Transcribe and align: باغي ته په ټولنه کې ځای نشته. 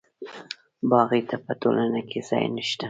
باغي 0.91 1.21
ته 1.29 1.35
په 1.45 1.51
ټولنه 1.61 1.99
کې 2.09 2.19
ځای 2.29 2.45
نشته. 2.55 2.79